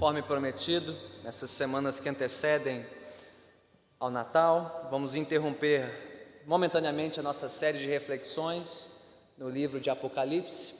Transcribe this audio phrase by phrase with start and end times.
[0.00, 2.86] Conforme prometido, nessas semanas que antecedem
[3.98, 8.92] ao Natal, vamos interromper momentaneamente a nossa série de reflexões
[9.36, 10.72] no livro de Apocalipse,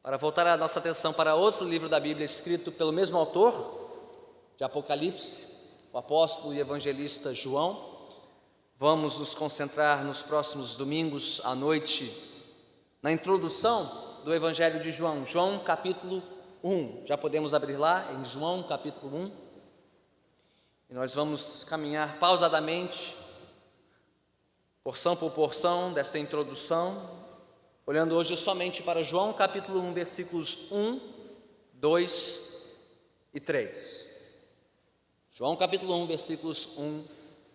[0.00, 3.90] para voltar a nossa atenção para outro livro da Bíblia escrito pelo mesmo autor,
[4.56, 5.48] de Apocalipse,
[5.92, 7.84] o apóstolo e evangelista João.
[8.76, 12.16] Vamos nos concentrar nos próximos domingos à noite
[13.02, 16.39] na introdução do Evangelho de João, João capítulo 1.
[17.06, 19.32] Já podemos abrir lá em João capítulo 1.
[20.90, 23.16] E nós vamos caminhar pausadamente,
[24.84, 27.18] porção por porção, desta introdução,
[27.86, 31.00] olhando hoje somente para João capítulo 1, versículos 1,
[31.74, 32.40] 2
[33.32, 34.08] e 3.
[35.30, 37.04] João capítulo 1, versículos 1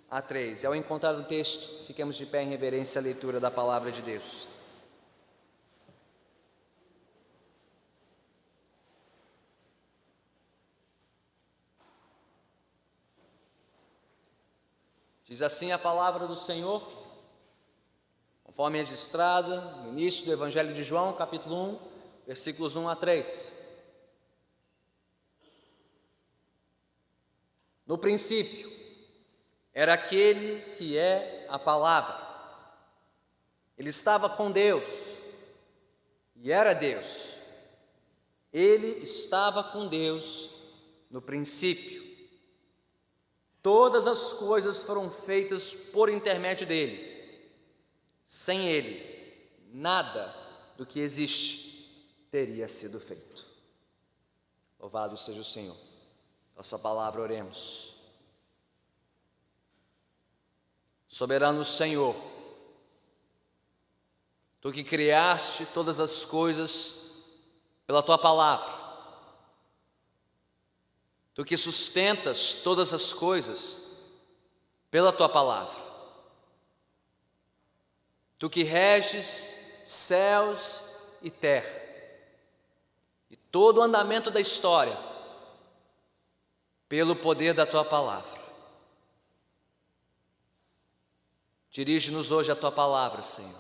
[0.10, 0.63] a 3.
[0.63, 4.02] E ao encontrar o texto, fiquemos de pé em reverência à leitura da palavra de
[4.02, 4.55] Deus.
[15.27, 16.87] Diz assim a palavra do Senhor,
[18.43, 21.79] conforme registrada no início do Evangelho de João, capítulo 1,
[22.27, 23.54] versículos 1 a 3.
[27.87, 28.71] No princípio,
[29.73, 32.23] era aquele que é a palavra.
[33.76, 35.17] Ele estava com Deus
[36.35, 37.34] e era Deus.
[38.54, 40.51] Ele estava com Deus
[41.10, 42.04] no princípio.
[43.66, 47.52] Todas as coisas foram feitas por intermédio dele.
[48.24, 50.32] Sem ele, nada
[50.77, 51.90] do que existe
[52.30, 53.44] teria sido feito.
[54.80, 55.76] Louvado seja o Senhor.
[56.55, 57.96] A sua palavra oremos.
[61.07, 62.16] Soberano Senhor,
[64.62, 67.31] tu que criaste todas as coisas
[67.88, 68.84] pela tua palavra,
[71.35, 73.91] Tu que sustentas todas as coisas
[74.90, 75.84] pela tua palavra.
[78.40, 79.53] Tu que reges
[79.84, 80.81] céus
[81.22, 81.69] e terra.
[83.29, 84.97] E todo o andamento da história
[86.88, 88.41] pelo poder da tua palavra.
[91.69, 93.59] Dirige-nos hoje a tua palavra, Senhor,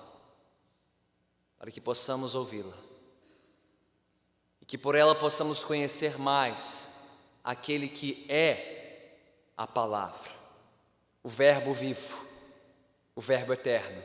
[1.57, 2.85] para que possamos ouvi-la
[4.61, 6.94] e que por ela possamos conhecer mais
[7.45, 9.19] aquele que é
[9.55, 10.31] a palavra,
[11.23, 12.25] o Verbo vivo,
[13.15, 14.01] o Verbo eterno,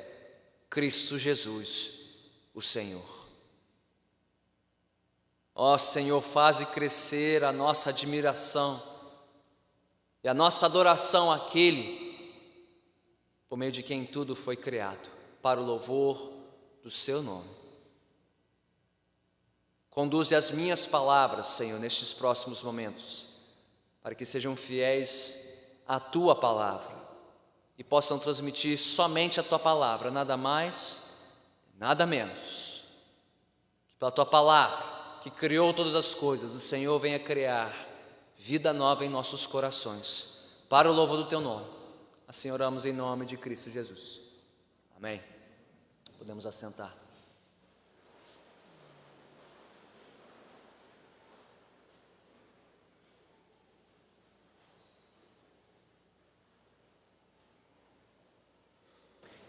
[0.68, 1.92] Cristo Jesus,
[2.54, 3.18] o Senhor.
[5.54, 8.80] Ó Senhor, faze crescer a nossa admiração
[10.22, 12.10] e a nossa adoração àquele
[13.48, 15.10] por meio de quem tudo foi criado,
[15.42, 16.32] para o louvor
[16.82, 17.50] do Seu nome.
[19.88, 23.29] Conduze as minhas palavras, Senhor, nestes próximos momentos
[24.02, 26.96] para que sejam fiéis à tua palavra
[27.76, 31.02] e possam transmitir somente a tua palavra, nada mais,
[31.78, 32.84] nada menos.
[33.88, 37.74] Que pela tua palavra, que criou todas as coisas, o Senhor venha criar
[38.36, 41.66] vida nova em nossos corações, para o louvor do teu nome.
[42.26, 44.20] Assim oramos em nome de Cristo Jesus.
[44.96, 45.22] Amém.
[46.18, 47.09] Podemos assentar.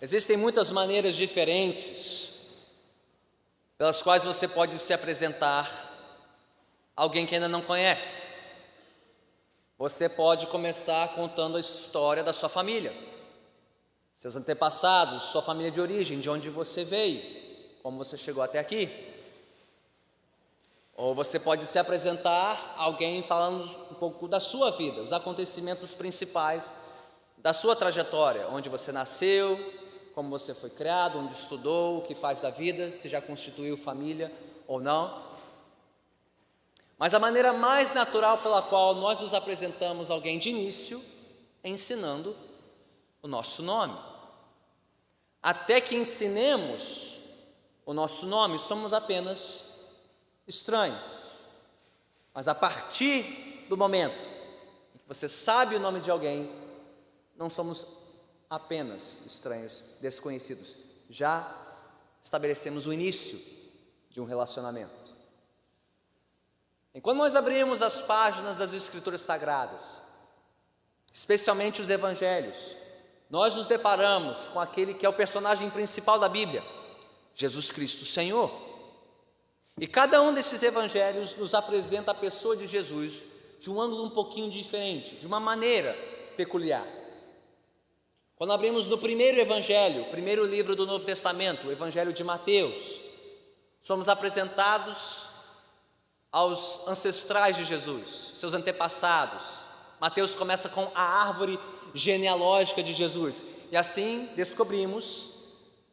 [0.02, 2.32] Existem muitas maneiras diferentes
[3.78, 5.70] pelas quais você pode se apresentar
[6.98, 8.26] a alguém que ainda não conhece.
[9.78, 12.92] Você pode começar contando a história da sua família,
[14.18, 17.22] seus antepassados, sua família de origem, de onde você veio,
[17.84, 18.90] como você chegou até aqui.
[20.96, 25.94] Ou você pode se apresentar a alguém falando um pouco da sua vida, os acontecimentos
[25.94, 26.74] principais
[27.38, 29.81] da sua trajetória, onde você nasceu,
[30.14, 34.32] como você foi criado, onde estudou, o que faz da vida, se já constituiu família
[34.68, 35.32] ou não.
[36.98, 41.04] Mas a maneira mais natural pela qual nós nos apresentamos alguém de início
[41.64, 42.36] é ensinando
[43.24, 43.98] o nosso nome.
[45.42, 47.20] Até que ensinemos
[47.86, 49.72] o nosso nome, somos apenas
[50.48, 51.32] estranhos.
[52.34, 54.28] Mas a partir do momento
[54.94, 56.50] em que você sabe o nome de alguém,
[57.36, 58.02] não somos
[58.52, 60.76] apenas estranhos, desconhecidos.
[61.10, 61.58] Já
[62.22, 63.40] estabelecemos o início
[64.10, 65.16] de um relacionamento.
[66.94, 70.02] Enquanto nós abrimos as páginas das Escrituras Sagradas,
[71.14, 72.76] especialmente os Evangelhos,
[73.30, 76.62] nós nos deparamos com aquele que é o personagem principal da Bíblia,
[77.34, 78.52] Jesus Cristo Senhor.
[79.80, 83.24] E cada um desses evangelhos nos apresenta a pessoa de Jesus
[83.62, 85.94] de um ângulo um pouquinho diferente, de uma maneira
[86.36, 86.86] peculiar.
[88.42, 93.00] Quando abrimos no primeiro evangelho, primeiro livro do Novo Testamento, o evangelho de Mateus,
[93.80, 95.28] somos apresentados
[96.32, 99.44] aos ancestrais de Jesus, seus antepassados.
[100.00, 101.60] Mateus começa com a árvore
[101.94, 105.34] genealógica de Jesus, e assim descobrimos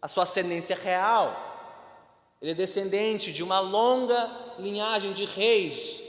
[0.00, 2.00] a sua ascendência real.
[2.40, 6.00] Ele é descendente de uma longa linhagem de reis,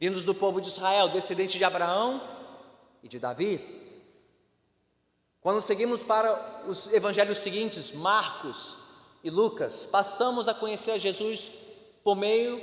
[0.00, 2.20] vindos do povo de Israel, descendente de Abraão
[3.00, 3.81] e de Davi.
[5.42, 8.76] Quando seguimos para os evangelhos seguintes, Marcos
[9.24, 11.50] e Lucas, passamos a conhecer a Jesus
[12.04, 12.62] por meio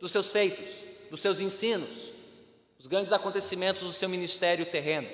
[0.00, 2.12] dos seus feitos, dos seus ensinos,
[2.78, 5.06] os grandes acontecimentos do seu ministério terreno.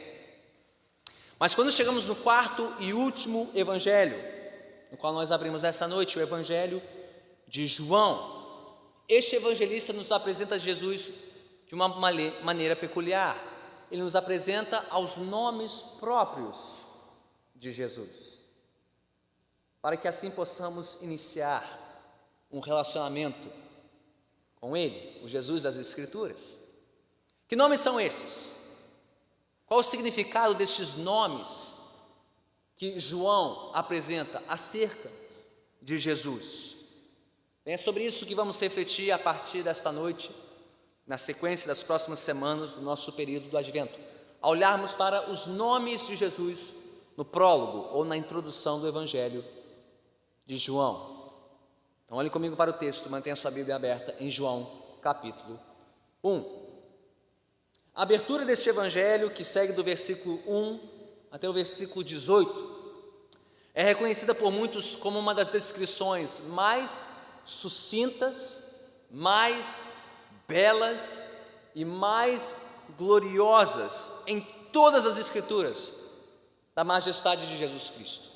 [1.41, 4.17] Mas quando chegamos no quarto e último evangelho,
[4.93, 6.81] no qual nós abrimos esta noite, o evangelho
[7.49, 8.79] de João,
[9.09, 11.11] este evangelista nos apresenta Jesus
[11.67, 13.37] de uma maneira peculiar.
[13.91, 16.92] Ele nos apresenta aos nomes próprios
[17.63, 18.41] de Jesus,
[19.81, 21.63] para que assim possamos iniciar
[22.51, 23.49] um relacionamento
[24.57, 26.41] com Ele, o Jesus das Escrituras.
[27.47, 28.57] Que nomes são esses?
[29.65, 31.73] Qual o significado destes nomes
[32.75, 35.09] que João apresenta acerca
[35.81, 36.75] de Jesus?
[37.65, 40.33] É sobre isso que vamos refletir a partir desta noite,
[41.07, 44.01] na sequência das próximas semanas do nosso período do Advento,
[44.41, 46.82] ao olharmos para os nomes de Jesus
[47.17, 49.45] no prólogo ou na introdução do Evangelho
[50.47, 51.23] de João.
[52.05, 54.71] Então, olhe comigo para o texto, mantenha sua Bíblia aberta em João,
[55.01, 55.59] capítulo
[56.23, 56.63] 1.
[57.95, 60.81] A abertura deste evangelho, que segue do versículo 1
[61.31, 62.73] até o versículo 18,
[63.75, 69.97] é reconhecida por muitos como uma das descrições mais sucintas, mais
[70.47, 71.23] belas
[71.75, 72.63] e mais
[72.99, 74.41] gloriosas em
[74.73, 76.02] todas as Escrituras
[76.75, 78.31] da majestade de Jesus Cristo.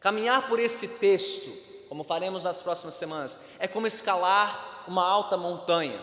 [0.00, 1.50] Caminhar por esse texto,
[1.88, 6.00] como faremos nas próximas semanas, é como escalar uma alta montanha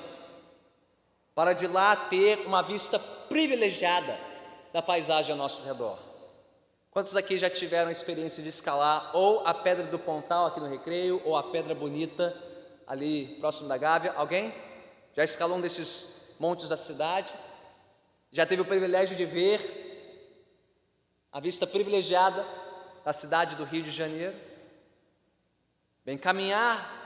[1.36, 3.00] para de lá ter uma vista
[3.30, 4.20] privilegiada
[4.74, 5.98] da paisagem ao nosso redor.
[6.92, 10.68] Quantos aqui já tiveram a experiência de escalar ou a Pedra do Pontal aqui no
[10.70, 12.36] Recreio ou a Pedra Bonita
[12.86, 14.14] ali próximo da Gávea?
[14.18, 14.54] Alguém?
[15.16, 16.06] Já escalou um desses
[16.38, 17.34] montes da cidade?
[18.32, 19.81] Já teve o privilégio de ver
[21.32, 22.46] a vista privilegiada
[23.04, 24.38] da cidade do Rio de Janeiro?
[26.06, 27.00] Bem, caminhar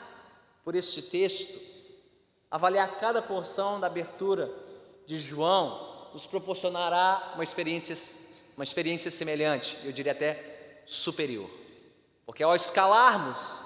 [0.64, 1.76] por este texto
[2.56, 4.50] Avaliar cada porção da abertura
[5.06, 7.94] de João nos proporcionará uma experiência,
[8.56, 11.50] uma experiência semelhante, eu diria até superior.
[12.26, 13.60] Porque ao escalarmos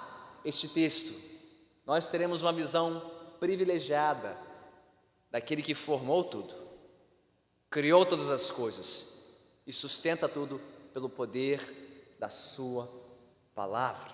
[0.44, 1.14] este texto,
[1.86, 3.00] nós teremos uma visão
[3.40, 4.36] privilegiada
[5.30, 6.56] daquele que formou tudo,
[7.70, 9.19] criou todas as coisas
[9.70, 10.60] e sustenta tudo
[10.92, 12.90] pelo poder da Sua
[13.54, 14.12] palavra.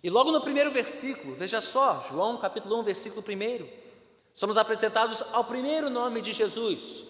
[0.00, 3.68] E logo no primeiro versículo, veja só, João capítulo 1, versículo 1,
[4.32, 7.06] somos apresentados ao primeiro nome de Jesus,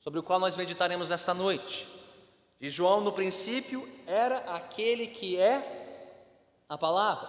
[0.00, 1.86] sobre o qual nós meditaremos esta noite.
[2.58, 7.28] E João, no princípio, era aquele que é a palavra,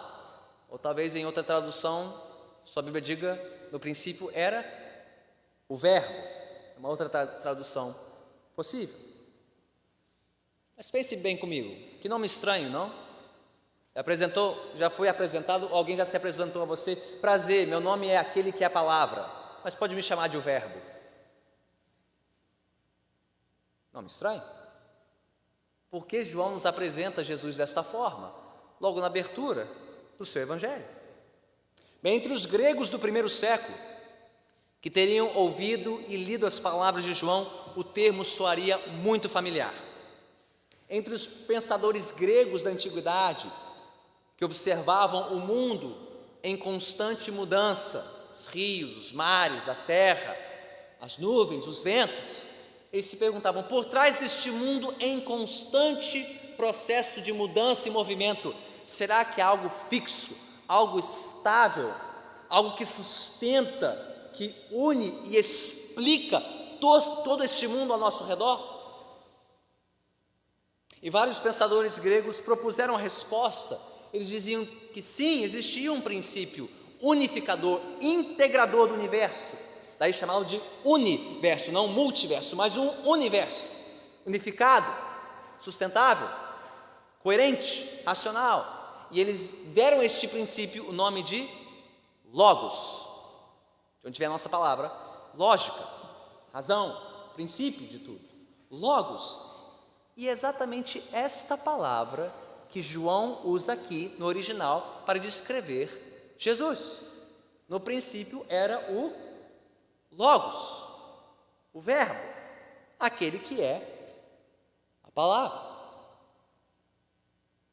[0.69, 2.23] ou talvez em outra tradução,
[2.63, 4.63] sua Bíblia diga, no princípio era
[5.67, 7.93] o Verbo, é uma outra tradução
[8.55, 9.08] possível.
[10.79, 12.89] Mas pense bem comigo, que nome estranho, não?
[13.93, 16.95] Apresentou, já foi apresentado, alguém já se apresentou a você.
[16.95, 19.29] Prazer, meu nome é aquele que é a palavra,
[19.61, 20.79] mas pode me chamar de o verbo.
[23.91, 24.41] Nome estranho?
[25.91, 28.33] Por que João nos apresenta Jesus desta forma?
[28.79, 29.67] Logo na abertura
[30.17, 30.87] do seu evangelho.
[32.01, 33.77] Bem, entre os gregos do primeiro século,
[34.79, 39.88] que teriam ouvido e lido as palavras de João, o termo soaria muito familiar.
[40.89, 43.51] Entre os pensadores gregos da antiguidade,
[44.35, 45.95] que observavam o mundo
[46.41, 48.05] em constante mudança,
[48.35, 50.35] os rios, os mares, a terra,
[51.01, 52.43] as nuvens, os ventos,
[52.91, 56.23] eles se perguntavam: por trás deste mundo em constante
[56.57, 60.31] processo de mudança e movimento, será que há algo fixo,
[60.67, 61.93] algo estável,
[62.49, 66.41] algo que sustenta, que une e explica
[66.81, 68.78] todo, todo este mundo ao nosso redor?
[71.01, 76.69] E vários pensadores gregos propuseram a resposta eles diziam que sim, existia um princípio
[77.01, 79.55] unificador, integrador do universo.
[79.97, 83.73] Daí chamado de universo, não multiverso, mas um universo
[84.25, 84.87] unificado,
[85.59, 86.27] sustentável,
[87.19, 89.07] coerente, racional.
[89.11, 91.47] E eles deram este princípio o nome de
[92.31, 93.07] Logos,
[94.01, 94.91] de onde vem a nossa palavra
[95.35, 95.83] lógica,
[96.53, 96.95] razão,
[97.33, 98.21] princípio de tudo.
[98.69, 99.58] Logos.
[100.19, 102.29] E é exatamente esta palavra
[102.67, 106.99] que João usa aqui no original para descrever Jesus.
[107.69, 109.13] No princípio era o
[110.11, 110.89] Logos,
[111.71, 112.19] o Verbo,
[112.99, 114.09] aquele que é
[115.05, 115.57] a palavra.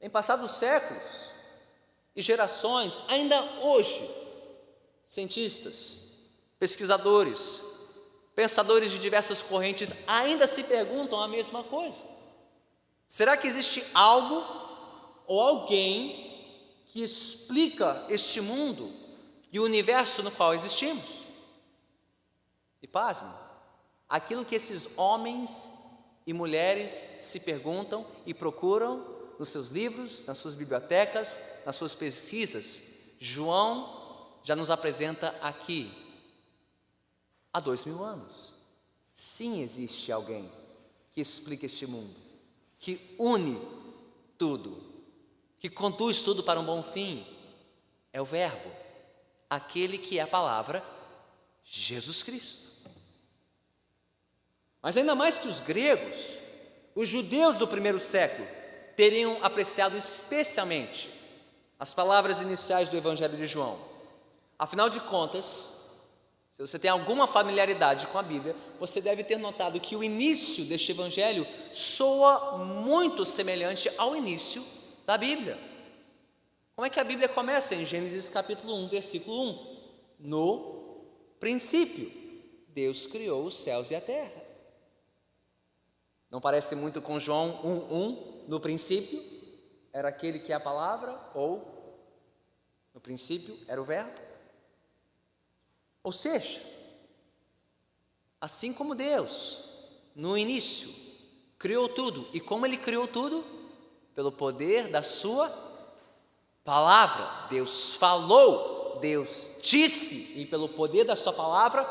[0.00, 1.33] Em passados séculos
[2.15, 4.09] e gerações, ainda hoje,
[5.05, 5.99] cientistas,
[6.61, 7.61] pesquisadores,
[8.37, 12.16] pensadores de diversas correntes ainda se perguntam a mesma coisa.
[13.09, 14.45] Será que existe algo
[15.27, 16.27] ou alguém
[16.87, 18.93] que explica este mundo
[19.53, 21.25] e o universo no qual existimos?
[22.83, 23.33] E pasme,
[24.09, 25.73] aquilo que esses homens
[26.27, 32.97] e mulheres se perguntam e procuram nos seus livros, nas suas bibliotecas, nas suas pesquisas,
[33.21, 33.95] João
[34.43, 35.93] já nos apresenta aqui,
[37.53, 38.55] há dois mil anos.
[39.13, 40.51] Sim, existe alguém
[41.11, 42.15] que explica este mundo,
[42.78, 43.61] que une
[44.38, 44.83] tudo,
[45.59, 47.26] que conduz tudo para um bom fim.
[48.12, 48.71] É o Verbo,
[49.49, 50.85] aquele que é a palavra,
[51.64, 52.66] Jesus Cristo.
[54.83, 56.40] Mas ainda mais que os gregos,
[56.95, 58.47] os judeus do primeiro século
[58.97, 61.11] teriam apreciado especialmente
[61.78, 63.78] as palavras iniciais do Evangelho de João.
[64.59, 65.75] Afinal de contas,
[66.57, 70.65] se você tem alguma familiaridade com a Bíblia, você deve ter notado que o início
[70.65, 74.65] deste Evangelho soa muito semelhante ao início
[75.05, 75.59] da Bíblia.
[76.75, 77.75] Como é que a Bíblia começa?
[77.75, 79.77] Em Gênesis capítulo 1, versículo 1.
[80.19, 81.05] No
[81.39, 82.11] princípio,
[82.69, 84.43] Deus criou os céus e a terra.
[86.31, 89.23] Não parece muito com João 1:1, no princípio
[89.93, 92.01] era aquele que é a palavra ou
[92.95, 94.25] no princípio era o verbo?
[96.07, 96.63] Ou seja,
[98.41, 99.59] assim como Deus
[100.15, 100.95] no início
[101.59, 103.45] criou tudo, e como ele criou tudo?
[104.15, 105.53] Pelo poder da sua
[106.63, 107.49] palavra.
[107.49, 111.83] Deus falou, Deus disse, e pelo poder da sua palavra,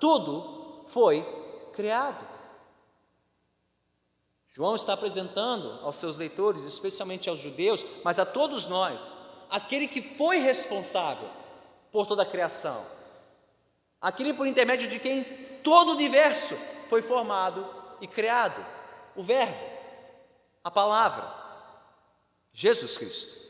[0.00, 1.22] tudo foi
[1.72, 2.26] criado.
[4.48, 9.12] João está apresentando aos seus leitores, especialmente aos judeus, mas a todos nós,
[9.48, 11.30] aquele que foi responsável
[11.92, 13.00] por toda a criação,
[14.02, 15.22] aquele por intermédio de quem
[15.62, 17.64] todo o universo foi formado
[18.00, 18.66] e criado,
[19.14, 19.56] o Verbo,
[20.64, 21.32] a palavra,
[22.52, 23.40] Jesus Cristo.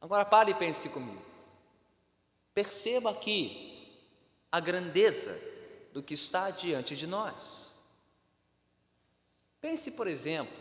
[0.00, 1.22] Agora pare e pense comigo.
[2.52, 3.96] Perceba aqui
[4.50, 5.40] a grandeza
[5.92, 7.72] do que está diante de nós.
[9.60, 10.56] Pense, por exemplo,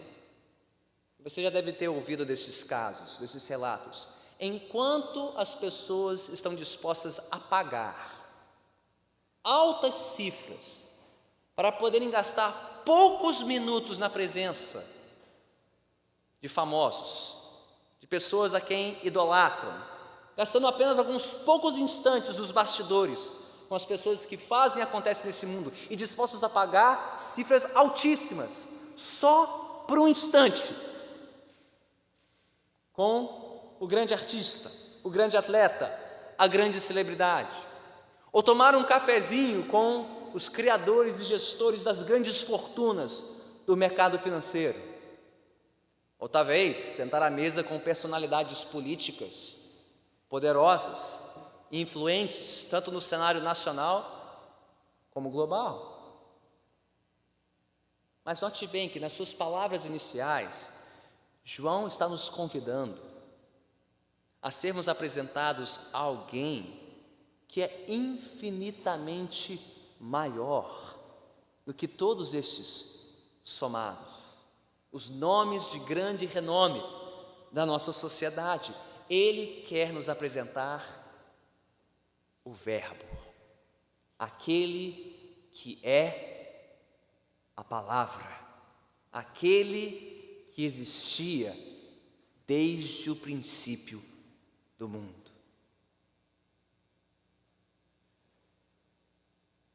[1.19, 4.07] você já deve ter ouvido desses casos, desses relatos.
[4.39, 8.17] Enquanto as pessoas estão dispostas a pagar
[9.43, 10.87] altas cifras
[11.55, 14.85] para poderem gastar poucos minutos na presença
[16.39, 17.35] de famosos,
[17.99, 19.73] de pessoas a quem idolatram,
[20.35, 23.31] gastando apenas alguns poucos instantes nos bastidores
[23.67, 28.67] com as pessoas que fazem e acontecem nesse mundo e dispostas a pagar cifras altíssimas
[28.95, 30.73] só por um instante
[32.93, 33.46] com
[33.79, 34.71] o grande artista,
[35.03, 35.91] o grande atleta,
[36.37, 37.55] a grande celebridade,
[38.31, 43.23] ou tomar um cafezinho com os criadores e gestores das grandes fortunas
[43.65, 44.77] do mercado financeiro,
[46.19, 49.57] ou talvez sentar à mesa com personalidades políticas
[50.29, 51.19] poderosas
[51.71, 54.15] e influentes, tanto no cenário nacional
[55.11, 55.95] como global.
[58.23, 60.69] Mas note bem que nas suas palavras iniciais,
[61.43, 62.99] João está nos convidando
[64.41, 66.79] a sermos apresentados a alguém
[67.47, 69.59] que é infinitamente
[69.99, 70.97] maior
[71.65, 74.37] do que todos estes somados,
[74.91, 76.81] os nomes de grande renome
[77.51, 78.73] da nossa sociedade.
[79.09, 81.05] Ele quer nos apresentar
[82.43, 83.05] o Verbo,
[84.19, 86.77] aquele que é
[87.55, 88.39] a palavra,
[89.11, 91.55] aquele que existia
[92.45, 94.01] desde o princípio
[94.77, 95.31] do mundo.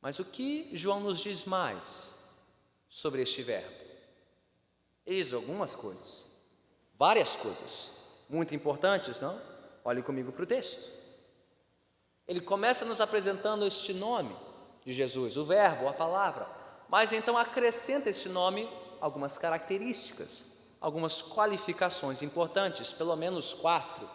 [0.00, 2.12] Mas o que João nos diz mais
[2.88, 3.82] sobre este verbo?
[5.06, 6.28] Diz algumas coisas,
[6.98, 7.92] várias coisas,
[8.28, 9.40] muito importantes, não?
[9.84, 10.92] Olhe comigo para o texto.
[12.26, 14.34] Ele começa nos apresentando este nome
[14.84, 16.48] de Jesus, o Verbo, a palavra,
[16.88, 18.68] mas então acrescenta esse nome
[19.00, 20.44] algumas características,
[20.80, 24.08] algumas qualificações importantes, pelo menos quatro,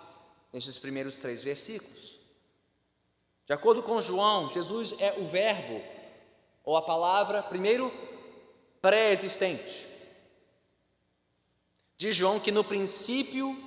[0.51, 2.19] nesses primeiros três versículos.
[3.45, 5.81] De acordo com João, Jesus é o Verbo,
[6.63, 7.91] ou a palavra, primeiro,
[8.81, 9.87] pré-existente.
[11.97, 13.57] Diz João que no princípio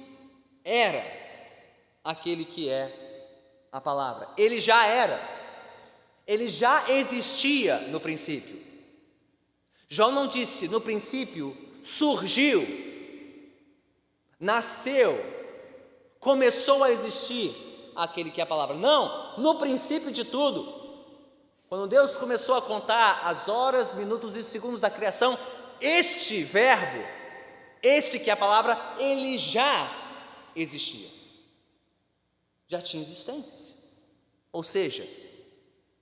[0.64, 1.02] era
[2.04, 4.28] aquele que é a palavra.
[4.36, 5.18] Ele já era,
[6.26, 8.60] ele já existia no princípio.
[9.88, 12.62] João não disse no princípio surgiu,
[14.38, 15.18] nasceu,
[16.20, 17.52] começou a existir
[17.96, 18.76] aquele que é a palavra.
[18.76, 20.78] Não, no princípio de tudo,
[21.68, 25.38] quando Deus começou a contar as horas, minutos e segundos da criação,
[25.80, 27.02] este verbo,
[27.82, 29.90] este que é a palavra, ele já
[30.54, 31.08] existia.
[32.68, 33.76] Já tinha existência.
[34.52, 35.08] Ou seja,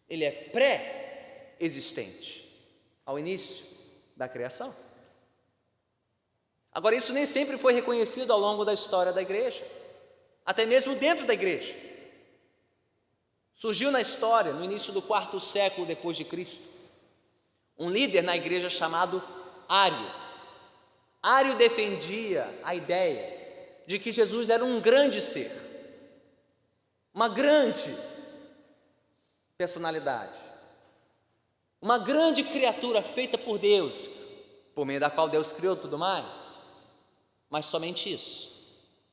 [0.09, 2.49] ele é pré-existente
[3.07, 3.67] ao início
[4.17, 4.75] da criação.
[6.73, 9.65] Agora, isso nem sempre foi reconhecido ao longo da história da igreja,
[10.49, 11.77] até mesmo dentro da igreja.
[13.53, 16.63] Surgiu na história, no início do quarto século depois de Cristo,
[17.79, 19.23] um líder na igreja chamado
[19.69, 20.11] Ário.
[21.23, 25.53] Ário defendia a ideia de que Jesus era um grande ser,
[27.13, 27.95] uma grande
[29.59, 30.39] personalidade,
[31.79, 34.09] uma grande criatura feita por Deus,
[34.75, 36.63] por meio da qual Deus criou tudo mais,
[37.51, 38.51] mas somente isso,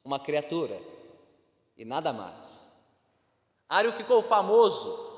[0.01, 0.95] uma criatura
[1.77, 2.72] e nada mais.
[3.67, 5.13] Ário ficou famoso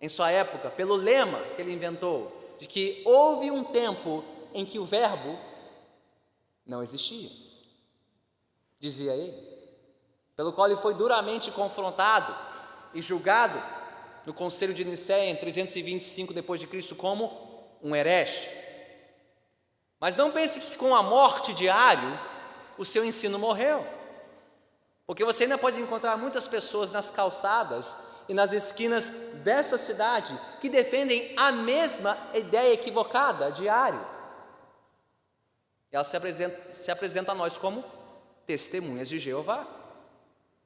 [0.00, 4.78] em sua época pelo lema que ele inventou, de que houve um tempo em que
[4.78, 5.38] o Verbo
[6.66, 7.30] não existia.
[8.78, 9.50] Dizia ele,
[10.34, 12.34] pelo qual ele foi duramente confrontado
[12.94, 13.60] e julgado
[14.24, 18.48] no Conselho de Nicéia em 325 depois de Cristo como um herege.
[19.98, 22.18] Mas não pense que com a morte de Ário
[22.78, 23.99] o seu ensino morreu.
[25.10, 27.96] Porque você ainda pode encontrar muitas pessoas nas calçadas
[28.28, 29.08] e nas esquinas
[29.42, 34.00] dessa cidade que defendem a mesma ideia equivocada diário.
[35.90, 37.84] Ela se apresenta, se apresenta a nós como
[38.46, 39.66] testemunhas de Jeová.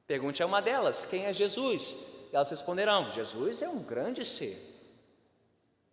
[0.06, 1.96] Pergunte a uma delas: quem é Jesus?
[2.30, 4.60] E elas responderão: Jesus é um grande ser,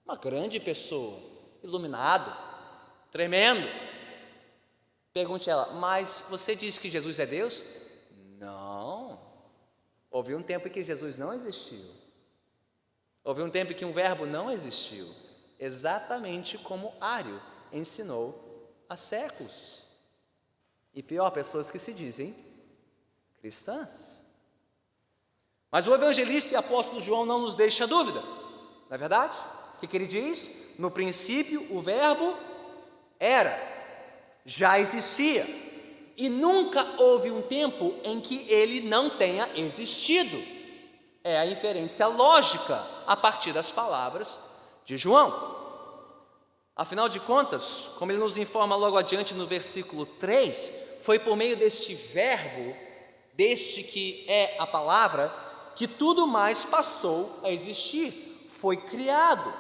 [0.05, 1.17] uma grande pessoa,
[1.63, 2.35] iluminado,
[3.13, 3.65] tremendo.
[5.13, 7.63] Pergunte a ela: mas você diz que Jesus é Deus?
[8.41, 9.19] Não.
[10.09, 11.85] Houve um tempo em que Jesus não existiu.
[13.23, 15.07] Houve um tempo em que um verbo não existiu.
[15.59, 17.39] Exatamente como Ário
[17.71, 19.83] ensinou há séculos.
[20.91, 22.35] E pior, pessoas que se dizem
[23.39, 24.17] cristãs.
[25.71, 29.37] Mas o evangelista e apóstolo João não nos deixa dúvida, não é verdade?
[29.75, 30.77] O que, que ele diz?
[30.77, 32.35] No princípio, o Verbo
[33.19, 33.57] era,
[34.45, 35.45] já existia.
[36.21, 40.39] E nunca houve um tempo em que ele não tenha existido.
[41.23, 44.37] É a inferência lógica a partir das palavras
[44.85, 45.33] de João.
[46.75, 51.57] Afinal de contas, como ele nos informa logo adiante no versículo 3, foi por meio
[51.57, 52.77] deste verbo,
[53.33, 55.33] deste que é a palavra,
[55.75, 59.51] que tudo mais passou a existir, foi criado.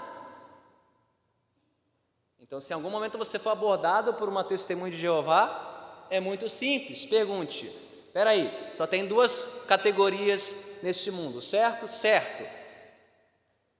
[2.39, 5.70] Então, se em algum momento você for abordado por uma testemunha de Jeová,
[6.11, 7.05] é muito simples.
[7.05, 7.65] Pergunte:
[8.05, 11.87] espera aí, só tem duas categorias neste mundo, certo?
[11.87, 12.43] Certo.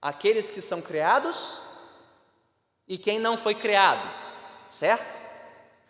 [0.01, 1.59] Aqueles que são criados
[2.87, 4.09] e quem não foi criado,
[4.69, 5.21] certo?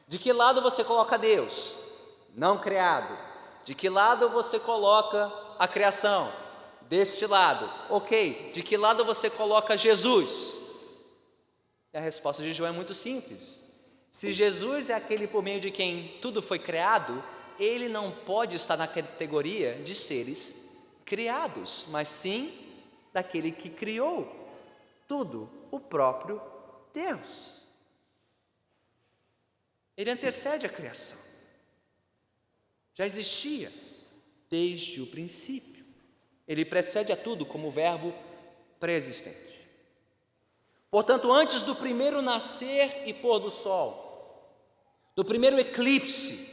[0.07, 1.75] De que lado você coloca Deus?
[2.35, 3.17] Não criado.
[3.63, 6.33] De que lado você coloca a criação?
[6.81, 7.71] Deste lado.
[7.89, 8.51] Ok.
[8.53, 10.55] De que lado você coloca Jesus?
[11.93, 13.60] E a resposta de João é muito simples.
[14.11, 17.23] Se Jesus é aquele por meio de quem tudo foi criado,
[17.57, 22.53] ele não pode estar na categoria de seres criados, mas sim
[23.13, 24.29] daquele que criou
[25.07, 26.41] tudo, o próprio
[26.93, 27.61] Deus.
[29.95, 31.19] Ele antecede a criação.
[32.95, 33.71] Já existia
[34.49, 35.85] desde o princípio.
[36.47, 38.13] Ele precede a tudo como verbo
[38.79, 39.50] pré-existente.
[40.91, 44.11] Portanto, antes do primeiro nascer e pôr do sol,
[45.15, 46.51] do primeiro eclipse,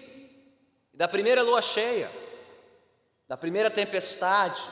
[0.95, 2.09] da primeira lua cheia,
[3.27, 4.63] da primeira tempestade,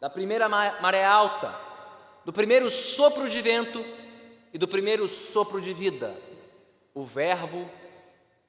[0.00, 1.52] da primeira maré alta,
[2.24, 3.84] do primeiro sopro de vento
[4.52, 6.16] e do primeiro sopro de vida,
[6.94, 7.68] o Verbo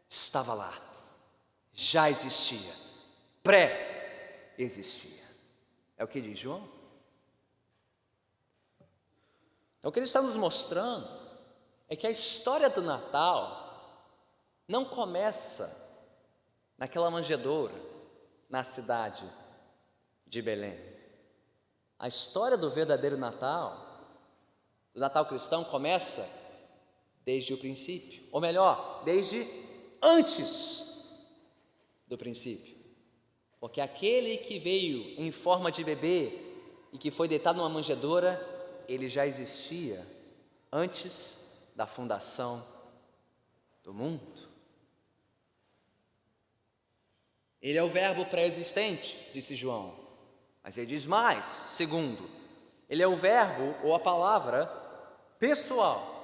[0.08, 0.74] estava lá,
[1.74, 2.74] já existia,
[3.42, 5.24] pré-existia.
[5.98, 6.77] É o que diz João.
[9.88, 11.08] Então, o que ele está nos mostrando
[11.88, 14.04] é que a história do Natal
[14.68, 15.98] não começa
[16.78, 17.74] naquela manjedoura
[18.50, 19.26] na cidade
[20.26, 20.78] de Belém.
[21.98, 24.12] A história do verdadeiro Natal,
[24.94, 26.38] do Natal cristão, começa
[27.24, 29.48] desde o princípio, ou melhor, desde
[30.02, 31.16] antes
[32.06, 32.76] do princípio.
[33.58, 36.38] Porque aquele que veio em forma de bebê
[36.92, 38.57] e que foi deitado numa manjedoura,
[38.88, 40.06] ele já existia
[40.72, 41.36] antes
[41.76, 42.66] da fundação
[43.84, 44.48] do mundo.
[47.62, 49.94] Ele é o verbo pré-existente, disse João.
[50.64, 52.30] Mas ele diz mais, segundo,
[52.90, 54.66] ele é o verbo ou a palavra
[55.40, 56.16] pessoal.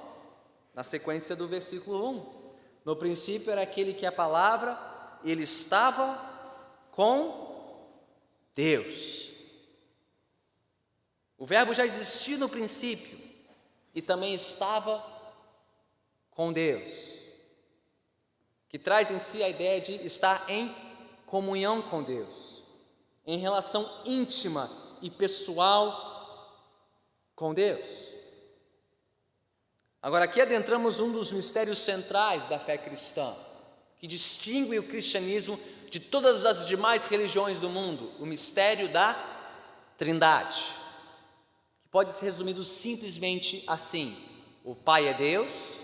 [0.74, 2.44] Na sequência do versículo 1.
[2.84, 4.78] No princípio era aquele que a palavra,
[5.24, 6.18] ele estava
[6.90, 7.88] com
[8.54, 9.33] Deus.
[11.44, 13.20] O verbo já existia no princípio
[13.94, 15.04] e também estava
[16.30, 16.88] com Deus,
[18.66, 20.74] que traz em si a ideia de estar em
[21.26, 22.62] comunhão com Deus,
[23.26, 24.70] em relação íntima
[25.02, 26.64] e pessoal
[27.36, 28.14] com Deus.
[30.00, 33.36] Agora, aqui adentramos um dos mistérios centrais da fé cristã,
[33.98, 39.12] que distingue o cristianismo de todas as demais religiões do mundo, o mistério da
[39.98, 40.82] Trindade,
[41.94, 44.16] pode ser resumido simplesmente assim:
[44.64, 45.82] o Pai é Deus,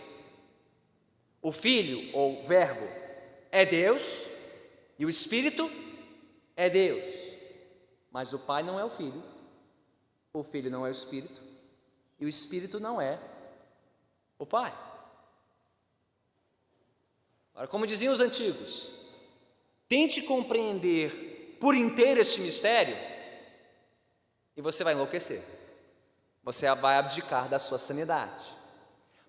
[1.41, 2.85] o Filho ou Verbo
[3.53, 4.03] é Deus,
[4.99, 5.71] e o Espírito
[6.57, 7.05] é Deus,
[8.11, 9.23] mas o Pai não é o Filho,
[10.33, 11.41] o Filho não é o Espírito,
[12.19, 13.17] e o Espírito não é
[14.37, 14.77] o Pai.
[17.55, 18.95] Agora, como diziam os antigos,
[19.87, 22.97] tente compreender por inteiro este mistério
[24.57, 25.60] e você vai enlouquecer,
[26.53, 28.59] você vai abdicar da sua sanidade.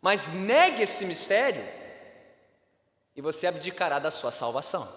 [0.02, 1.64] Mas negue esse mistério
[3.16, 4.88] e você abdicará da sua salvação.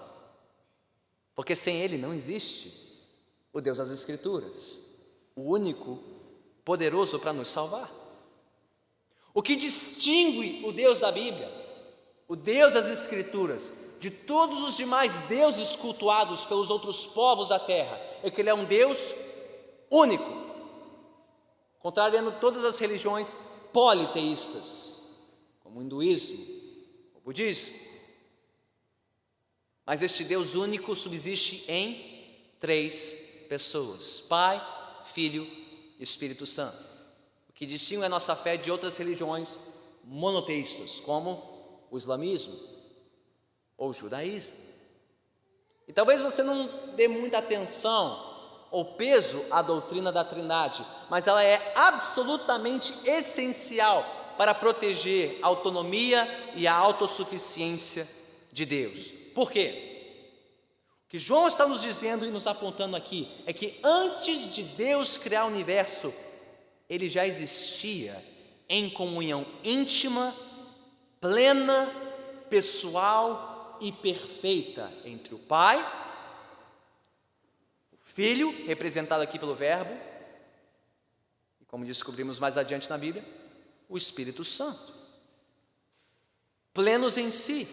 [1.35, 2.83] Porque sem Ele não existe
[3.53, 4.81] o Deus das Escrituras,
[5.37, 6.03] o único
[6.65, 7.91] poderoso para nos salvar.
[9.35, 11.53] O que distingue o Deus da Bíblia,
[12.27, 18.01] o Deus das Escrituras, de todos os demais deuses cultuados pelos outros povos da terra,
[18.23, 19.13] é que Ele é um Deus
[19.91, 20.44] único,
[21.85, 23.37] contrariando todas as religiões
[23.71, 25.03] politeístas,
[25.63, 26.43] como o hinduísmo,
[27.15, 27.79] o budismo.
[29.85, 34.59] Mas este Deus único subsiste em três pessoas: Pai,
[35.05, 35.47] Filho
[35.99, 36.83] e Espírito Santo.
[37.51, 39.59] O que distingue a nossa fé de outras religiões
[40.05, 42.59] monoteístas, como o islamismo
[43.77, 44.57] ou o judaísmo.
[45.87, 46.67] E talvez você não
[46.97, 48.34] dê muita atenção
[48.75, 54.05] ou peso à doutrina da Trindade, mas ela é absolutamente essencial
[54.37, 58.05] para proteger a autonomia e a autossuficiência
[58.51, 59.13] de Deus.
[59.33, 59.93] Por quê?
[61.07, 65.17] O que João está nos dizendo e nos apontando aqui é que antes de Deus
[65.17, 66.13] criar o universo,
[66.91, 68.21] ele já existia
[68.69, 70.35] em comunhão íntima,
[71.21, 71.95] plena,
[72.51, 75.79] pessoal e perfeita entre o Pai,
[78.15, 79.93] Filho, representado aqui pelo Verbo,
[81.61, 83.27] e como descobrimos mais adiante na Bíblia,
[83.89, 84.95] o Espírito Santo.
[86.73, 87.67] Plenos em si,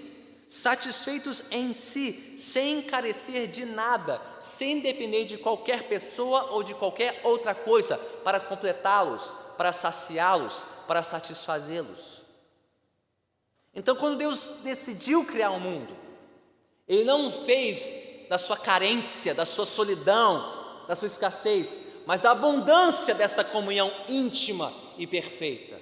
[0.49, 7.21] satisfeitos em si, sem encarecer de nada, sem depender de qualquer pessoa ou de qualquer
[7.23, 12.23] outra coisa para completá-los, para saciá-los, para satisfazê-los.
[13.75, 15.95] Então, quando Deus decidiu criar o mundo,
[16.88, 23.13] Ele não fez da sua carência, da sua solidão, da sua escassez, mas da abundância
[23.13, 25.78] dessa comunhão íntima e perfeita.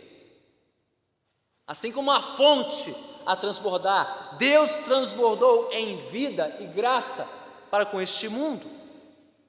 [1.68, 4.36] Assim como a fonte a transbordar.
[4.40, 7.30] Deus transbordou em vida e graça
[7.70, 8.66] para com este mundo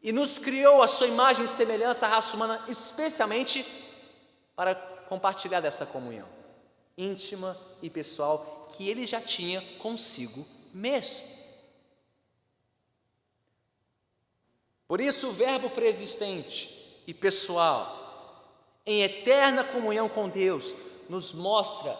[0.02, 3.64] e nos criou a sua imagem e semelhança, a raça humana, especialmente
[4.54, 4.74] para
[5.08, 6.28] compartilhar desta comunhão
[6.98, 11.39] íntima e pessoal que ele já tinha consigo mesmo.
[14.90, 20.74] Por isso, o Verbo preexistente e pessoal, em eterna comunhão com Deus,
[21.08, 21.96] nos mostra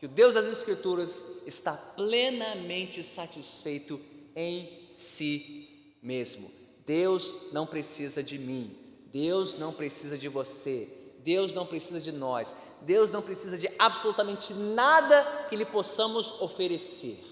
[0.00, 4.00] que o Deus das Escrituras está plenamente satisfeito
[4.34, 6.50] em si mesmo.
[6.86, 8.78] Deus não precisa de mim,
[9.12, 14.54] Deus não precisa de você, Deus não precisa de nós, Deus não precisa de absolutamente
[14.54, 17.22] nada que lhe possamos oferecer.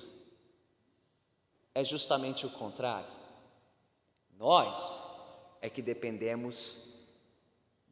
[1.75, 3.20] É justamente o contrário.
[4.41, 5.07] Nós
[5.61, 6.95] é que dependemos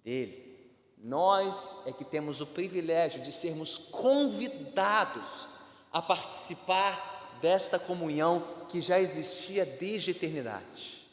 [0.03, 0.73] dele.
[0.97, 5.47] Nós é que temos o privilégio de sermos convidados
[5.93, 11.07] a participar desta comunhão que já existia desde a eternidade.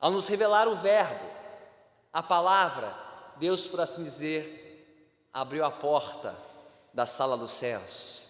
[0.00, 1.30] Ao nos revelar o Verbo,
[2.12, 2.92] A palavra,
[3.36, 6.36] Deus, por assim dizer, abriu a porta
[6.92, 8.26] da sala dos céus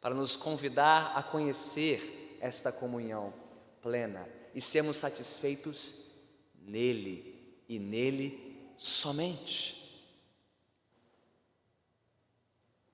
[0.00, 3.34] para nos convidar a conhecer esta comunhão
[3.82, 6.04] plena e sermos satisfeitos
[6.62, 9.82] nele e nele somente.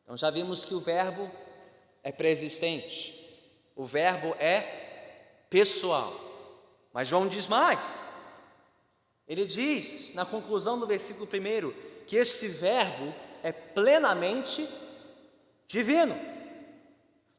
[0.03, 1.31] Então já vimos que o verbo
[2.03, 3.14] é preexistente,
[3.77, 6.29] o verbo é pessoal.
[6.92, 8.03] Mas João diz mais.
[9.29, 14.68] Ele diz, na conclusão do versículo 1, que esse verbo é plenamente
[15.68, 16.18] divino.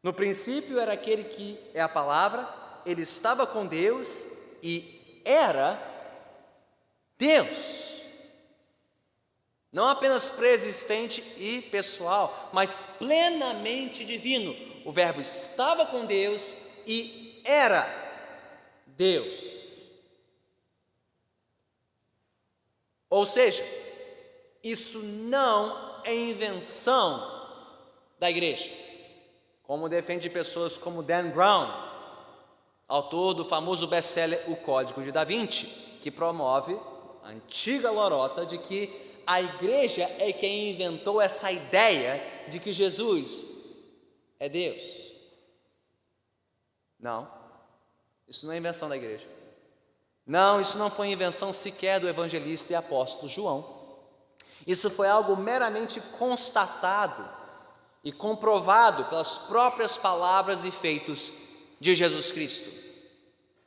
[0.02, 4.26] No princípio era aquele que é a palavra, ele estava com Deus
[4.62, 5.80] e era
[7.18, 7.48] Deus.
[9.72, 14.54] Não apenas preexistente e pessoal, mas plenamente divino.
[14.84, 16.54] O Verbo estava com Deus
[16.86, 17.86] e era
[18.86, 19.52] Deus.
[23.10, 23.64] Ou seja,
[24.64, 27.40] isso não é invenção
[28.20, 28.70] da igreja,
[29.64, 31.91] como defende pessoas como Dan Brown,
[32.92, 35.66] autor do famoso best-seller O Código de Da Vinci,
[36.02, 36.78] que promove
[37.24, 38.94] a antiga lorota de que
[39.26, 43.46] a igreja é quem inventou essa ideia de que Jesus
[44.38, 44.82] é Deus.
[47.00, 47.32] Não,
[48.28, 49.28] isso não é invenção da igreja.
[50.28, 53.82] Não, isso não foi invenção sequer do evangelista e apóstolo João.
[54.68, 57.28] Isso foi algo meramente constatado
[58.04, 61.32] e comprovado pelas próprias palavras e feitos
[61.80, 62.81] de Jesus Cristo.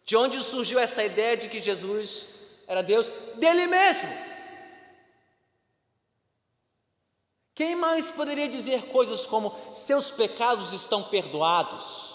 [0.04, 2.34] De onde surgiu essa ideia de que Jesus
[2.66, 3.08] era Deus?
[3.36, 4.08] Dele mesmo.
[7.54, 12.14] Quem mais poderia dizer coisas como: seus pecados estão perdoados?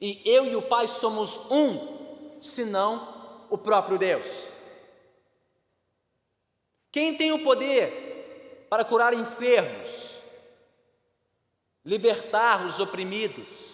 [0.00, 4.26] E eu e o Pai somos um, senão o próprio Deus.
[6.90, 9.90] Quem tem o poder para curar enfermos,
[11.84, 13.69] libertar os oprimidos,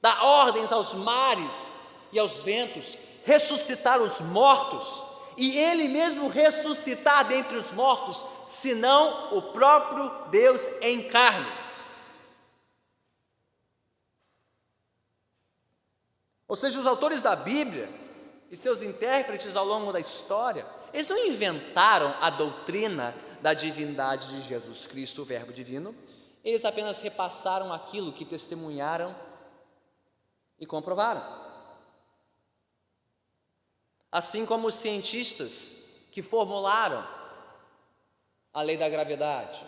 [0.00, 1.72] dar ordens aos mares
[2.12, 5.02] e aos ventos, ressuscitar os mortos,
[5.36, 11.60] e ele mesmo ressuscitar dentre os mortos, senão o próprio Deus em carne.
[16.48, 17.88] Ou seja, os autores da Bíblia
[18.50, 24.40] e seus intérpretes ao longo da história, eles não inventaram a doutrina da divindade de
[24.40, 25.94] Jesus Cristo, o Verbo divino,
[26.44, 29.14] eles apenas repassaram aquilo que testemunharam
[30.60, 31.22] e comprovaram.
[34.12, 35.76] Assim como os cientistas
[36.10, 37.06] que formularam
[38.52, 39.64] a lei da gravidade.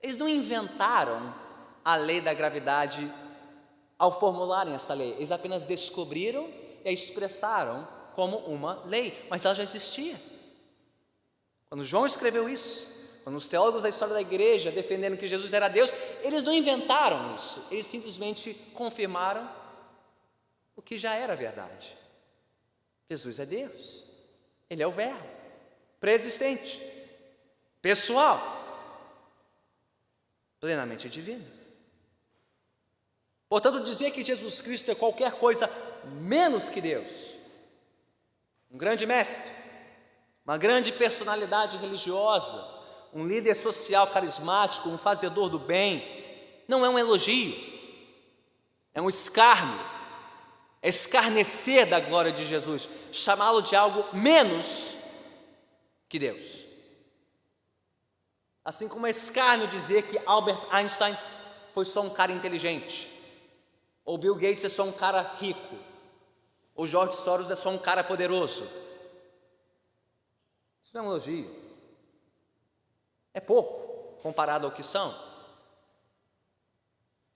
[0.00, 1.34] Eles não inventaram
[1.84, 3.12] a lei da gravidade
[3.98, 6.48] ao formularem esta lei, eles apenas descobriram
[6.84, 10.20] e a expressaram como uma lei, mas ela já existia.
[11.68, 12.88] Quando João escreveu isso,
[13.22, 17.34] quando os teólogos da história da igreja defenderam que Jesus era Deus, eles não inventaram
[17.36, 19.48] isso, eles simplesmente confirmaram
[20.76, 21.96] o que já era verdade.
[23.08, 24.04] Jesus é Deus,
[24.70, 25.28] Ele é o Verbo,
[26.00, 26.82] preexistente,
[27.80, 28.60] pessoal,
[30.60, 31.46] plenamente divino.
[33.48, 35.68] Portanto, dizer que Jesus Cristo é qualquer coisa
[36.04, 37.06] menos que Deus,
[38.70, 39.52] um grande mestre,
[40.44, 42.66] uma grande personalidade religiosa,
[43.12, 46.02] um líder social carismático, um fazedor do bem,
[46.66, 47.54] não é um elogio,
[48.94, 49.78] é um escárnio,
[50.88, 54.94] escarnecer da glória de Jesus, chamá-lo de algo menos
[56.08, 56.66] que Deus.
[58.64, 61.16] Assim como é escárnio dizer que Albert Einstein
[61.72, 63.08] foi só um cara inteligente,
[64.04, 65.78] ou Bill Gates é só um cara rico,
[66.74, 68.68] ou George Soros é só um cara poderoso.
[70.82, 71.62] Isso não é um elogio.
[73.32, 75.14] É pouco comparado ao que são.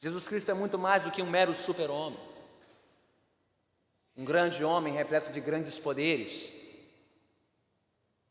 [0.01, 2.36] Jesus Cristo é muito mais do que um mero super-homem
[4.17, 6.53] um grande homem repleto de grandes poderes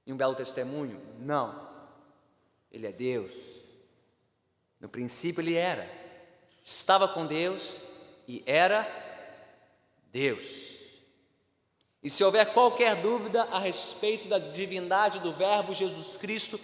[0.06, 1.00] e um belo testemunho.
[1.19, 1.69] Não,
[2.71, 3.65] ele é Deus.
[4.80, 5.88] No princípio ele era,
[6.63, 7.82] estava com Deus
[8.28, 8.88] e era
[10.12, 10.65] Deus.
[12.02, 16.60] E se houver qualquer dúvida a respeito da divindade do Verbo Jesus Cristo,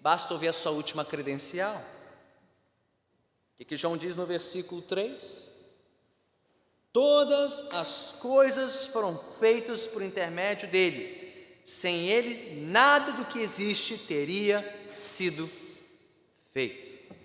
[0.00, 1.76] basta ouvir a sua última credencial.
[1.76, 5.53] O que, que João diz no versículo 3?
[6.94, 11.60] Todas as coisas foram feitas por intermédio dele.
[11.64, 14.62] Sem ele, nada do que existe teria
[14.94, 15.50] sido
[16.52, 17.10] feito.
[17.10, 17.16] Ou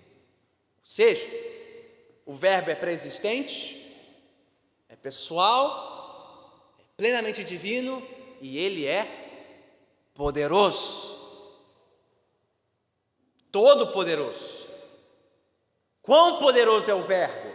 [0.82, 1.24] seja,
[2.26, 3.96] o verbo é preexistente,
[4.88, 8.04] é pessoal, é plenamente divino
[8.40, 9.06] e ele é
[10.14, 11.16] poderoso,
[13.52, 14.68] todo-poderoso.
[16.02, 17.54] Quão poderoso é o Verbo?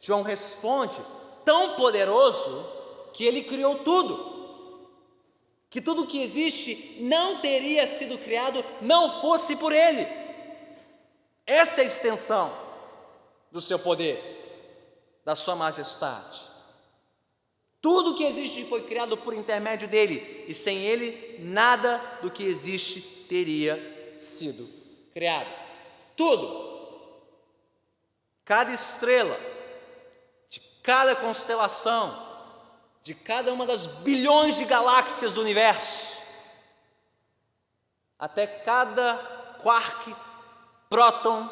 [0.00, 0.96] João responde:
[1.44, 2.66] tão poderoso
[3.12, 4.34] que ele criou tudo.
[5.70, 10.06] Que tudo que existe não teria sido criado não fosse por ele.
[11.46, 12.52] Essa é a extensão
[13.50, 16.54] do seu poder, da sua majestade.
[17.80, 23.00] Tudo que existe foi criado por intermédio dele, e sem ele, nada do que existe
[23.28, 23.78] teria
[24.18, 24.66] sido
[25.12, 25.52] criado.
[26.16, 26.72] Tudo.
[28.44, 29.38] Cada estrela,
[30.84, 32.14] cada constelação,
[33.02, 36.14] de cada uma das bilhões de galáxias do universo,
[38.18, 39.16] até cada
[39.62, 40.14] quark,
[40.90, 41.48] próton,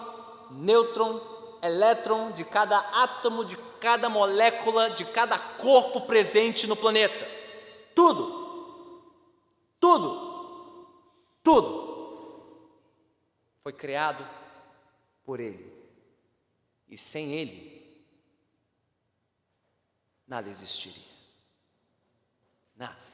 [0.51, 1.19] nêutron,
[1.63, 7.27] elétron, de cada átomo, de cada molécula, de cada corpo presente no planeta.
[7.95, 9.03] Tudo,
[9.81, 11.93] tudo, tudo
[13.63, 14.29] foi criado
[15.25, 15.73] por Ele.
[16.89, 17.72] E sem Ele,
[20.27, 21.13] nada existiria.
[22.77, 23.13] Nada.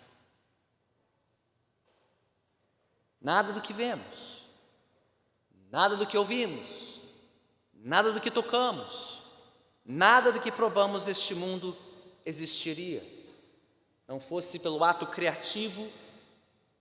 [3.21, 4.44] Nada do que vemos,
[5.71, 6.88] nada do que ouvimos,
[7.81, 9.23] Nada do que tocamos,
[9.85, 11.77] nada do que provamos neste mundo
[12.27, 13.03] existiria,
[14.07, 15.88] não fosse pelo ato criativo,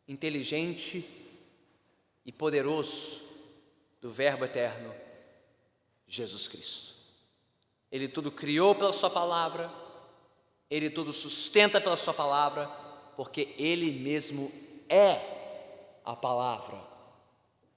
[0.07, 1.07] inteligente
[2.25, 3.21] e poderoso
[4.01, 4.93] do Verbo eterno,
[6.07, 6.95] Jesus Cristo.
[7.91, 9.71] Ele tudo criou pela Sua palavra,
[10.69, 12.67] Ele tudo sustenta pela Sua palavra,
[13.15, 14.51] porque Ele mesmo
[14.89, 16.79] é a palavra,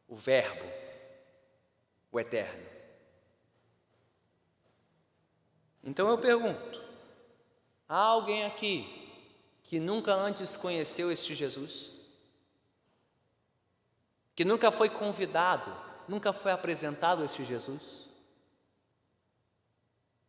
[0.09, 0.65] o Verbo,
[2.11, 2.67] o Eterno.
[5.85, 6.83] Então eu pergunto:
[7.89, 8.97] há alguém aqui
[9.63, 11.91] que nunca antes conheceu este Jesus?
[14.35, 15.73] Que nunca foi convidado,
[16.09, 18.09] nunca foi apresentado este Jesus?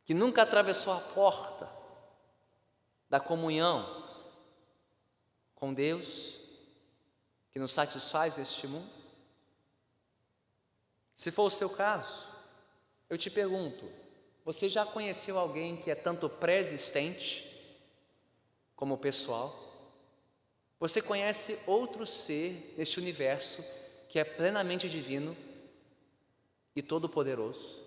[0.06, 1.81] Que nunca atravessou a porta
[3.12, 4.08] da comunhão
[5.54, 6.40] com Deus,
[7.52, 8.90] que nos satisfaz neste mundo?
[11.14, 12.26] Se for o seu caso,
[13.10, 13.86] eu te pergunto:
[14.46, 17.46] você já conheceu alguém que é tanto pré-existente
[18.78, 19.60] como pessoal?
[20.80, 23.62] Você conhece outro ser neste universo
[24.08, 25.36] que é plenamente divino
[26.74, 27.84] e todo-poderoso?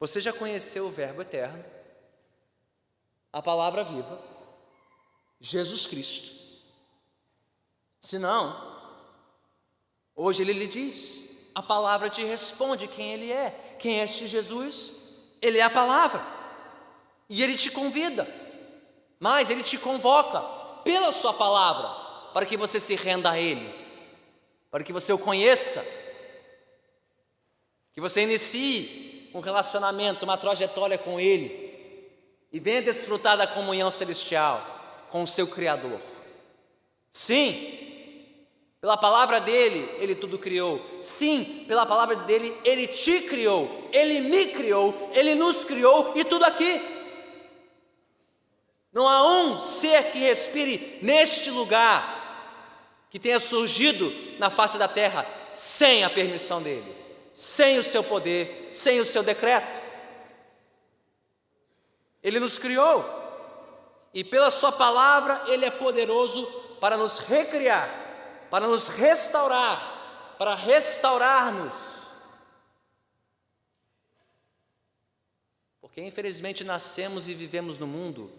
[0.00, 1.77] Você já conheceu o Verbo eterno,
[3.32, 4.18] a palavra viva,
[5.40, 6.36] Jesus Cristo?
[8.00, 8.56] Se não,
[10.14, 13.50] hoje ele lhe diz: a palavra te responde quem Ele é.
[13.80, 14.92] Quem é este Jesus?
[15.42, 16.24] Ele é a palavra.
[17.28, 18.24] E Ele te convida,
[19.18, 20.40] mas Ele te convoca
[20.84, 21.88] pela Sua palavra,
[22.32, 23.74] para que você se renda a Ele,
[24.70, 25.84] para que você o conheça,
[27.92, 31.67] que você inicie um relacionamento, uma trajetória com Ele,
[32.52, 36.00] e venha desfrutar da comunhão celestial com o seu Criador.
[37.10, 37.78] Sim,
[38.80, 40.84] pela palavra dele, ele tudo criou.
[41.02, 46.44] Sim, pela palavra dele, ele te criou, ele me criou, ele nos criou e tudo
[46.44, 46.80] aqui.
[48.92, 52.16] Não há um ser que respire neste lugar
[53.10, 56.94] que tenha surgido na face da terra sem a permissão dele,
[57.32, 59.87] sem o seu poder, sem o seu decreto.
[62.28, 63.04] Ele nos criou
[64.14, 66.46] e pela Sua palavra Ele é poderoso
[66.80, 68.08] para nos recriar
[68.50, 72.12] para nos restaurar, para restaurar-nos.
[75.80, 78.32] Porque infelizmente nascemos e vivemos no mundo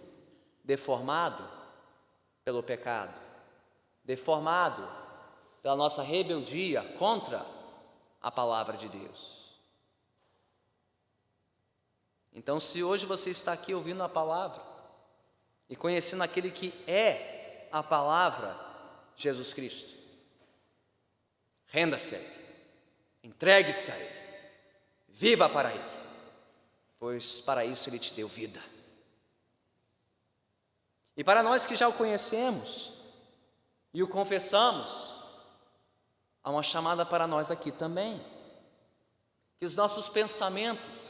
[0.64, 1.48] deformado
[2.44, 3.20] pelo pecado,
[4.04, 4.88] deformado
[5.62, 7.46] pela nossa rebeldia contra
[8.22, 9.39] a palavra de Deus.
[12.34, 14.62] Então, se hoje você está aqui ouvindo a palavra
[15.70, 18.58] e conhecendo aquele que é a palavra,
[19.16, 20.00] Jesus Cristo,
[21.70, 22.46] Renda-se a Ele,
[23.24, 24.20] entregue-se a Ele,
[25.08, 26.00] viva para Ele,
[27.00, 28.62] pois para isso Ele te deu vida.
[31.16, 32.94] E para nós que já o conhecemos
[33.94, 34.88] e o confessamos,
[36.44, 38.20] há uma chamada para nós aqui também.
[39.58, 41.09] Que os nossos pensamentos,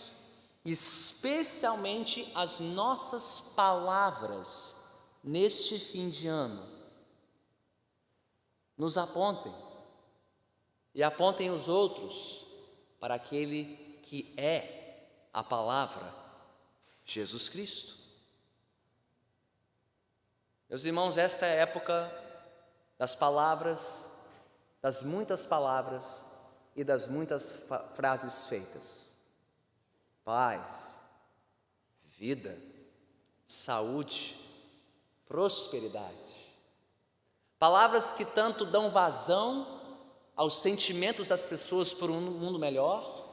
[0.63, 4.75] especialmente as nossas palavras,
[5.23, 6.67] neste fim de ano,
[8.77, 9.53] nos apontem
[10.93, 12.47] e apontem os outros
[12.99, 16.13] para aquele que é a palavra,
[17.05, 17.97] Jesus Cristo.
[20.69, 22.11] Meus irmãos, esta é a época
[22.97, 24.11] das palavras,
[24.81, 26.25] das muitas palavras
[26.75, 29.08] e das muitas frases feitas.
[30.29, 31.01] Paz,
[32.19, 32.55] vida,
[33.47, 34.37] saúde,
[35.27, 36.53] prosperidade.
[37.57, 39.81] Palavras que tanto dão vazão
[40.35, 43.27] aos sentimentos das pessoas por um mundo melhor,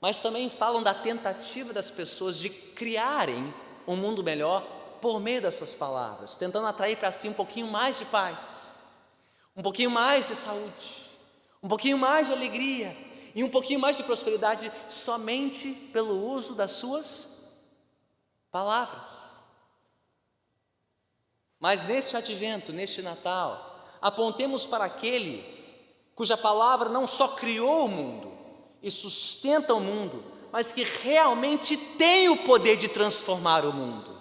[0.00, 3.52] mas também falam da tentativa das pessoas de criarem
[3.84, 4.62] um mundo melhor
[5.00, 8.68] por meio dessas palavras, tentando atrair para si um pouquinho mais de paz,
[9.56, 11.10] um pouquinho mais de saúde,
[11.60, 13.05] um pouquinho mais de alegria
[13.36, 17.36] e um pouquinho mais de prosperidade somente pelo uso das suas
[18.50, 19.06] palavras.
[21.60, 25.44] Mas neste advento, neste Natal, apontemos para aquele
[26.14, 28.32] cuja palavra não só criou o mundo
[28.82, 34.16] e sustenta o mundo, mas que realmente tem o poder de transformar o mundo.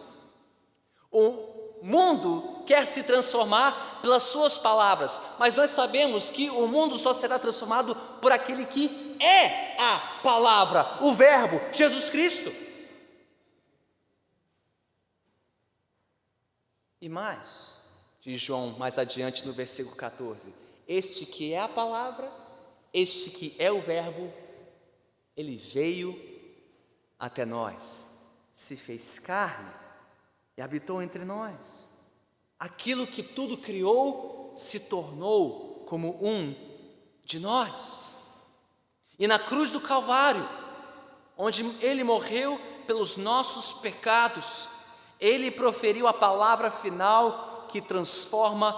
[1.09, 7.13] O mundo quer se transformar pelas suas palavras, mas nós sabemos que o mundo só
[7.13, 12.53] será transformado por aquele que é a palavra, o Verbo, Jesus Cristo.
[17.01, 17.81] E mais,
[18.21, 20.53] diz João mais adiante no versículo 14:
[20.87, 22.31] este que é a palavra,
[22.93, 24.33] este que é o Verbo,
[25.35, 26.19] ele veio
[27.19, 28.05] até nós,
[28.51, 29.73] se fez carne
[30.57, 31.91] e habitou entre nós.
[32.57, 36.55] Aquilo que tudo criou se tornou como um
[37.23, 38.14] de nós.
[39.17, 40.47] E na cruz do Calvário,
[41.37, 44.67] onde ele morreu pelos nossos pecados,
[45.19, 48.73] ele proferiu a palavra final que transforma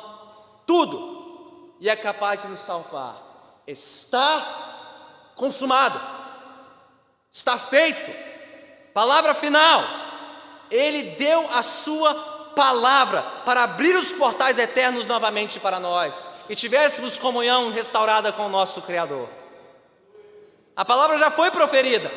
[0.66, 3.16] tudo e é capaz de nos salvar.
[3.66, 6.00] Está consumado,
[7.32, 8.12] está feito.
[8.94, 9.84] Palavra final.
[10.70, 12.14] Ele deu a sua
[12.56, 18.50] palavra para abrir os portais eternos novamente para nós e tivéssemos comunhão restaurada com o
[18.50, 19.30] nosso Criador.
[20.78, 22.10] A palavra já foi proferida.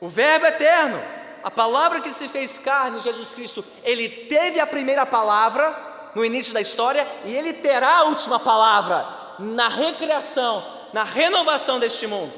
[0.00, 0.98] O Verbo eterno,
[1.44, 6.54] a palavra que se fez carne, Jesus Cristo, ele teve a primeira palavra no início
[6.54, 9.06] da história e ele terá a última palavra
[9.38, 10.64] na recriação,
[10.94, 12.32] na renovação deste mundo.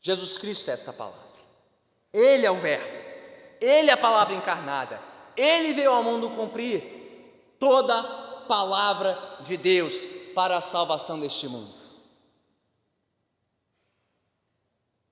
[0.00, 1.20] Jesus Cristo é esta palavra.
[2.12, 2.84] Ele é o Verbo,
[3.60, 5.00] Ele é a palavra encarnada,
[5.36, 6.82] Ele veio ao mundo cumprir
[7.58, 8.02] toda
[8.48, 11.82] palavra de Deus para a salvação deste mundo.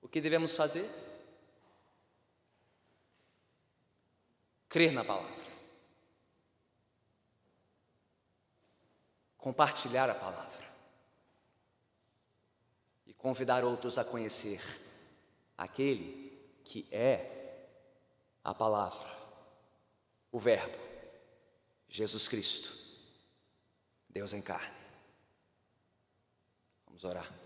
[0.11, 0.89] que devemos fazer?
[4.67, 5.41] Crer na palavra.
[9.41, 10.71] compartilhar a palavra
[13.07, 14.61] e convidar outros a conhecer
[15.57, 16.31] aquele
[16.63, 17.67] que é
[18.43, 19.09] a palavra,
[20.31, 20.77] o Verbo,
[21.89, 22.77] Jesus Cristo,
[24.07, 24.79] Deus em carne.
[26.85, 27.40] Vamos orar.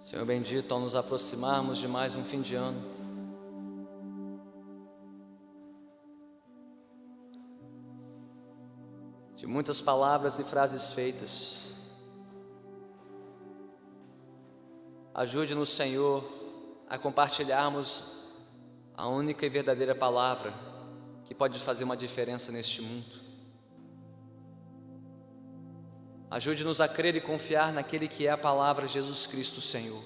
[0.00, 2.80] Senhor bendito, ao nos aproximarmos de mais um fim de ano,
[9.34, 11.72] de muitas palavras e frases feitas.
[15.12, 16.24] Ajude-nos, Senhor,
[16.88, 18.18] a compartilharmos
[18.96, 20.54] a única e verdadeira palavra
[21.24, 23.27] que pode fazer uma diferença neste mundo.
[26.30, 30.02] Ajude-nos a crer e confiar naquele que é a palavra Jesus Cristo, Senhor.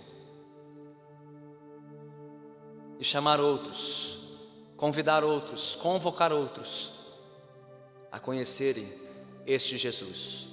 [2.99, 4.37] E chamar outros,
[4.77, 6.93] convidar outros, convocar outros
[8.11, 8.89] a conhecerem
[9.47, 10.47] este Jesus,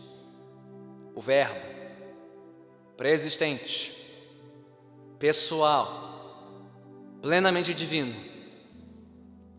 [1.14, 1.60] o Verbo,
[2.98, 3.96] preexistente,
[5.20, 6.10] pessoal,
[7.22, 8.16] plenamente divino,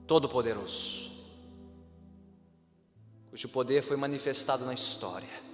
[0.06, 1.10] todo-poderoso,
[3.30, 5.49] cujo poder foi manifestado na história,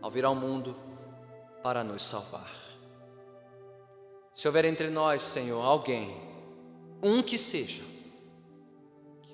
[0.00, 0.76] ao vir ao mundo
[1.62, 2.58] para nos salvar.
[4.34, 6.16] Se houver entre nós, Senhor, alguém,
[7.02, 7.82] um que seja,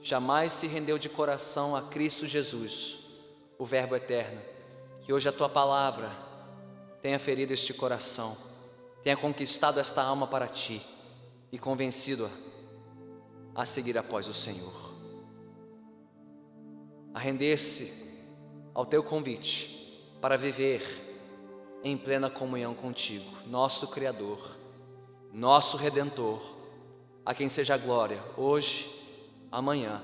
[0.03, 3.01] jamais se rendeu de coração a Cristo Jesus,
[3.59, 4.41] o Verbo eterno,
[5.03, 6.11] que hoje a tua palavra
[7.03, 8.37] tenha ferido este coração,
[9.03, 10.81] tenha conquistado esta alma para ti
[11.53, 12.31] e convencido-a
[13.55, 14.73] a seguir após o Senhor,
[17.12, 18.25] a render-se
[18.73, 19.74] ao teu convite
[20.25, 20.83] para viver
[21.85, 24.57] em plena comunhão contigo, nosso Criador,
[25.31, 26.41] nosso Redentor,
[27.27, 28.91] a quem seja a glória hoje
[29.53, 30.03] amanhã,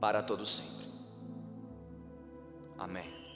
[0.00, 0.86] para todo sempre.
[2.78, 3.27] Amém.